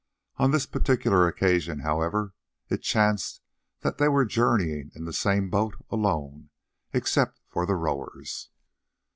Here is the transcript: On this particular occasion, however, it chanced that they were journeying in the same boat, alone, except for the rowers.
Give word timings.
On 0.37 0.49
this 0.49 0.65
particular 0.65 1.27
occasion, 1.27 1.81
however, 1.81 2.33
it 2.69 2.81
chanced 2.81 3.39
that 3.81 3.99
they 3.99 4.07
were 4.07 4.25
journeying 4.25 4.89
in 4.95 5.05
the 5.05 5.13
same 5.13 5.47
boat, 5.51 5.75
alone, 5.91 6.49
except 6.91 7.39
for 7.45 7.67
the 7.67 7.75
rowers. 7.75 8.49